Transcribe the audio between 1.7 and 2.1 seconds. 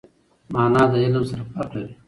لري.